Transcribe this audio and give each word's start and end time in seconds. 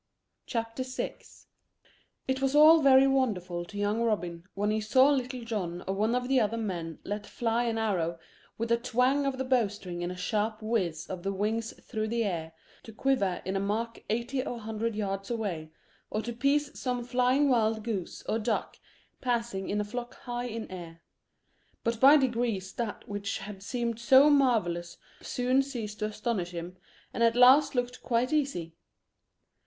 CHAPTER 0.47 0.81
VI 0.81 1.15
It 2.27 2.41
was 2.41 2.55
all 2.55 2.81
very 2.81 3.05
wonderful 3.05 3.63
to 3.65 3.77
young 3.77 4.01
Robin 4.01 4.45
when 4.55 4.71
he 4.71 4.81
saw 4.81 5.11
Little 5.11 5.43
John 5.43 5.83
or 5.87 5.93
one 5.93 6.15
of 6.15 6.27
the 6.27 6.39
other 6.39 6.57
men 6.57 6.97
let 7.03 7.27
fly 7.27 7.65
an 7.65 7.77
arrow 7.77 8.17
with 8.57 8.71
a 8.71 8.77
twang 8.77 9.27
of 9.27 9.37
the 9.37 9.43
bow 9.43 9.67
string 9.67 10.01
and 10.01 10.11
a 10.11 10.15
sharp 10.17 10.59
whizz 10.63 11.05
of 11.05 11.21
the 11.21 11.31
wings 11.31 11.79
through 11.85 12.07
the 12.07 12.23
air, 12.23 12.51
to 12.81 12.91
quiver 12.91 13.43
in 13.45 13.55
a 13.55 13.59
mark 13.59 14.03
eighty 14.09 14.43
or 14.43 14.55
a 14.55 14.61
hundred 14.61 14.95
yards 14.95 15.29
away, 15.29 15.69
or 16.09 16.23
to 16.23 16.33
pierce 16.33 16.71
some 16.79 17.03
flying 17.03 17.47
wild 17.47 17.83
goose 17.83 18.23
or 18.23 18.39
duck 18.39 18.77
passing 19.21 19.69
in 19.69 19.79
a 19.79 19.83
flock 19.83 20.15
high 20.21 20.47
in 20.47 20.67
air; 20.71 21.03
but 21.83 21.99
by 21.99 22.17
degrees 22.17 22.73
that 22.73 23.07
which 23.07 23.37
had 23.37 23.61
seemed 23.61 23.99
so 23.99 24.31
marvellous 24.31 24.97
soon 25.21 25.61
ceased 25.61 25.99
to 25.99 26.05
astonish 26.05 26.49
him, 26.49 26.75
and 27.13 27.21
at 27.21 27.35
last 27.35 27.75
looked 27.75 28.01
quite 28.01 28.33
easy. 28.33 28.73